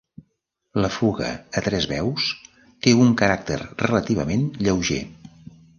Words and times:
La 0.83 0.89
fuga, 0.95 1.27
a 1.61 1.63
tres 1.67 1.87
veus, 1.91 2.31
té 2.87 2.97
un 3.05 3.15
caràcter 3.23 3.61
relativament 3.87 4.49
lleuger. 4.67 5.03